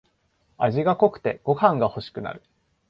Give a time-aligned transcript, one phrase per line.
[0.57, 2.41] 味が濃くてご飯がほしくなる